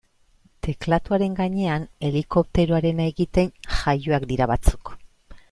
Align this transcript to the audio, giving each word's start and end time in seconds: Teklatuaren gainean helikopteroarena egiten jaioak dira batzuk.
Teklatuaren 0.67 1.35
gainean 1.39 1.85
helikopteroarena 2.09 3.07
egiten 3.13 3.53
jaioak 3.79 4.27
dira 4.35 4.51
batzuk. 4.55 4.95